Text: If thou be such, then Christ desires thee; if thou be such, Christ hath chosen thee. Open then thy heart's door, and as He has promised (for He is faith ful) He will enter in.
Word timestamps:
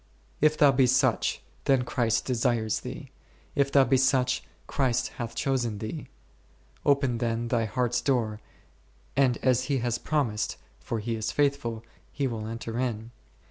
If 0.41 0.57
thou 0.57 0.71
be 0.71 0.87
such, 0.87 1.43
then 1.65 1.83
Christ 1.83 2.25
desires 2.25 2.79
thee; 2.79 3.11
if 3.53 3.71
thou 3.71 3.83
be 3.83 3.97
such, 3.97 4.43
Christ 4.65 5.09
hath 5.19 5.35
chosen 5.35 5.77
thee. 5.77 6.07
Open 6.83 7.19
then 7.19 7.49
thy 7.49 7.65
heart's 7.65 8.01
door, 8.01 8.39
and 9.15 9.37
as 9.43 9.65
He 9.65 9.77
has 9.77 9.99
promised 9.99 10.57
(for 10.79 10.97
He 10.97 11.13
is 11.15 11.31
faith 11.31 11.55
ful) 11.55 11.83
He 12.11 12.25
will 12.25 12.47
enter 12.47 12.79
in. 12.79 13.11